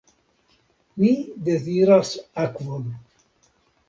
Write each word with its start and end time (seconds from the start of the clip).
Ni 1.01 1.11
deziras 1.49 2.13
akvon. 2.45 2.89